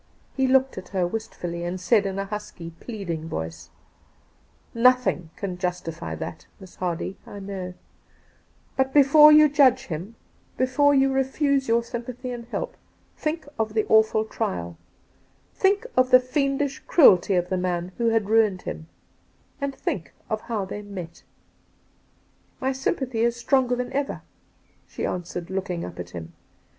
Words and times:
He 0.35 0.47
looked 0.47 0.79
at 0.79 0.87
her 0.97 1.05
wistfully, 1.05 1.63
and 1.63 1.79
said 1.79 2.07
in 2.07 2.17
a 2.17 2.25
husky, 2.25 2.71
pleading 2.79 3.29
voice:',' 3.29 3.69
Nothing 4.89 5.29
can 5.35 5.59
justify 5.59 6.15
that, 6.15 6.47
Miss 6.59 6.77
Hardy, 6.77 7.17
I 7.27 7.37
know: 7.39 7.75
but 8.75 8.95
before 8.95 9.31
you 9.31 9.47
judge 9.47 9.85
him, 9.85 10.15
before 10.57 10.95
you 10.95 11.13
refuse 11.13 11.67
your 11.67 11.83
sympathy 11.83 12.31
and 12.31 12.45
help, 12.47 12.77
think 13.15 13.47
of 13.59 13.75
the 13.75 13.85
awful 13.89 14.25
trial; 14.25 14.75
think 15.53 15.85
of 15.95 16.09
the 16.09 16.19
fiendish 16.19 16.79
cruelty 16.87 17.35
of 17.35 17.49
the 17.49 17.55
man 17.57 17.91
who 17.99 18.07
had 18.09 18.27
ruined 18.27 18.63
him; 18.63 18.87
and 19.61 19.75
think 19.75 20.13
of 20.31 20.41
how 20.41 20.65
they 20.65 20.81
met.'' 20.81 21.21
M 22.59 22.69
y 22.69 22.71
sympathy 22.71 23.21
is 23.21 23.35
stronger 23.35 23.75
than 23.75 23.93
ever,', 23.93 24.23
she 24.87 25.03
ans^wered, 25.03 25.51
looking 25.51 25.85
up 25.85 25.99
at 25.99 26.09
him. 26.09 26.33